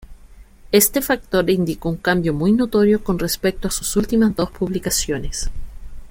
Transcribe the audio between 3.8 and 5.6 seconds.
últimas dos publicaciones.